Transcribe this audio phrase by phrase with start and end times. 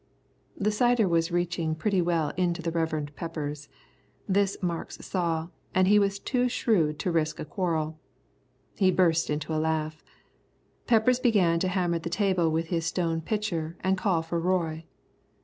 [0.57, 3.69] The cider was reaching pretty well into the Reverend Peppers.
[4.27, 7.99] This Marks saw, and he was too shrewd to risk a quarrel.
[8.75, 10.03] He burst into a laugh.
[10.87, 14.85] Peppers began to hammer the table with his stone pitcher and call for Roy.